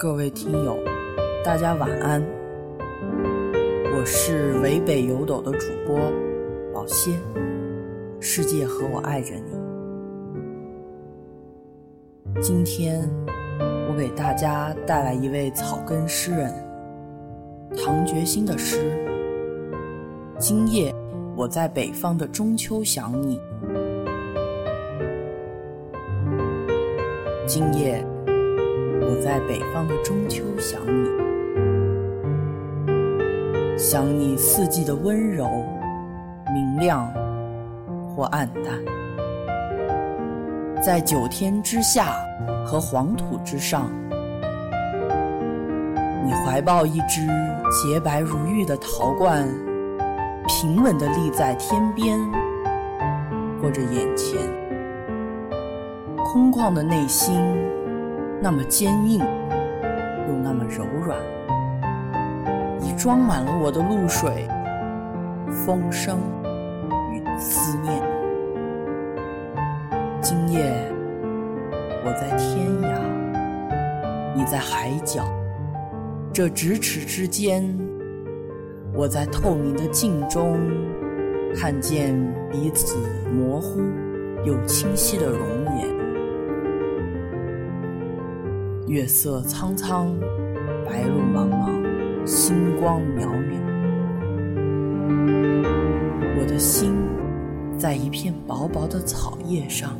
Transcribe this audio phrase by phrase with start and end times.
[0.00, 0.78] 各位听友，
[1.44, 2.24] 大家晚安。
[3.94, 5.98] 我是伪北有斗的主播
[6.72, 7.10] 老谢，
[8.18, 9.60] 世界和我爱着你。
[12.40, 13.06] 今天
[13.90, 16.50] 我给大家带来一位草根诗人
[17.76, 18.78] 唐觉新的诗。
[20.38, 20.94] 今夜
[21.36, 23.38] 我在北方的中秋想你。
[27.46, 28.02] 今夜。
[29.02, 31.08] 我在北方的中秋想你，
[33.78, 35.48] 想你四季的温柔、
[36.52, 37.10] 明亮
[38.08, 38.78] 或暗淡，
[40.82, 42.14] 在九天之下
[42.64, 43.90] 和黄土之上，
[46.24, 47.26] 你怀抱一只
[47.70, 49.48] 洁白如玉的陶罐，
[50.46, 52.18] 平稳地立在天边
[53.62, 54.40] 或者眼前，
[56.24, 57.40] 空旷的内心。
[58.42, 61.18] 那么坚硬，又那么柔软，
[62.80, 64.48] 已装满了我的露水、
[65.50, 66.18] 风声
[67.12, 68.02] 与思念。
[70.22, 70.72] 今夜，
[72.02, 75.22] 我在天涯，你在海角，
[76.32, 77.62] 这咫尺之间，
[78.94, 80.58] 我在透明的镜中
[81.54, 82.16] 看见
[82.50, 82.96] 彼此
[83.30, 83.82] 模糊
[84.46, 85.46] 又清晰的容
[85.78, 86.09] 颜。
[88.90, 90.12] 月色苍苍，
[90.84, 91.70] 白露茫茫，
[92.26, 93.54] 星光渺渺。
[96.36, 96.96] 我的心
[97.78, 99.96] 在一片薄薄的草叶上，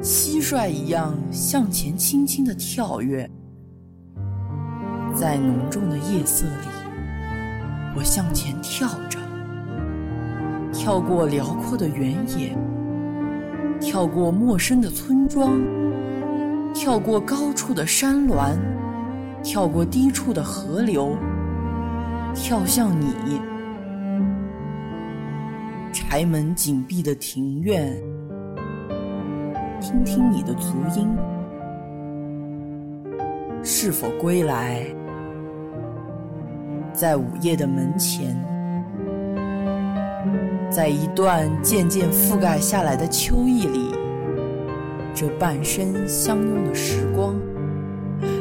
[0.00, 3.28] 蟋蟀一样向前轻轻地跳跃。
[5.12, 6.68] 在浓重的夜色里，
[7.96, 9.18] 我向前跳着，
[10.72, 12.56] 跳过辽阔的原野，
[13.80, 15.60] 跳过陌生的村庄。
[16.80, 18.56] 跳过高处的山峦，
[19.42, 21.16] 跳过低处的河流，
[22.36, 23.40] 跳向你。
[25.92, 27.92] 柴门紧闭的庭院，
[29.80, 31.08] 听听你的足音，
[33.64, 34.86] 是否归来？
[36.92, 38.40] 在午夜的门前，
[40.70, 43.97] 在一段渐渐覆盖下来的秋意里。
[45.20, 47.34] 这半生相拥的时光，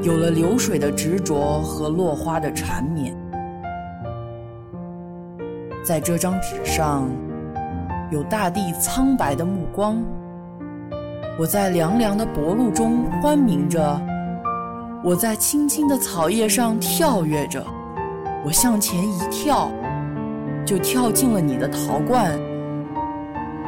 [0.00, 3.14] 有了流水的执着和落花的缠绵。
[5.84, 7.10] 在这张纸上，
[8.10, 10.02] 有大地苍白的目光。
[11.38, 14.00] 我在凉凉的薄露中欢鸣着，
[15.04, 17.62] 我在青青的草叶上跳跃着。
[18.46, 19.70] 我向前一跳，
[20.64, 22.32] 就跳进了你的陶罐。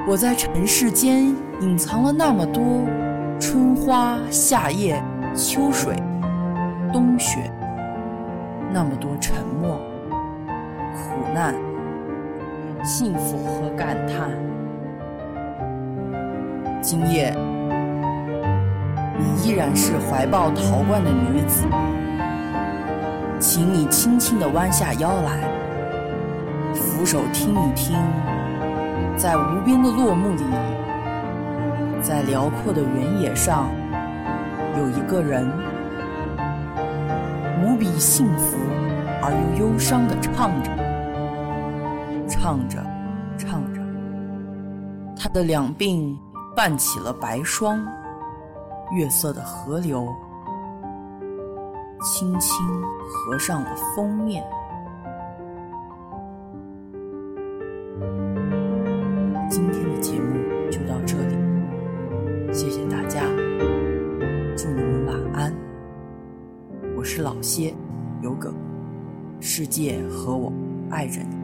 [0.09, 2.63] 我在尘世间隐藏了那么多
[3.39, 5.03] 春花、夏夜、
[5.35, 5.95] 秋水、
[6.93, 7.51] 冬雪，
[8.73, 9.79] 那么多沉默、
[10.93, 11.55] 苦难、
[12.85, 14.31] 幸福和感叹。
[16.83, 17.35] 今夜，
[19.17, 21.65] 你依然是怀抱陶罐的女子，
[23.39, 25.39] 请你轻轻地弯下腰来，
[26.75, 27.97] 俯首听一听。
[29.17, 30.43] 在无边的落幕里，
[32.07, 33.71] 在辽阔的原野上，
[34.77, 35.51] 有一个人，
[37.63, 38.59] 无比幸福
[39.23, 40.71] 而又忧伤地唱着，
[42.29, 42.77] 唱着，
[43.39, 43.81] 唱着，
[45.19, 46.15] 他的两鬓
[46.55, 47.83] 泛起了白霜，
[48.93, 50.07] 月色的河流
[52.03, 52.67] 轻轻
[53.09, 54.45] 合上了封面。
[67.17, 67.73] 是老些，
[68.25, 68.53] 有梗，
[69.41, 70.53] 世界和我
[70.91, 71.44] 爱着你。